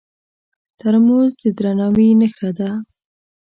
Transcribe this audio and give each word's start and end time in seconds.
ترموز 0.79 1.31
د 1.41 1.43
درناوي 1.57 2.09
نښه 2.19 2.49
ده. 2.57 2.69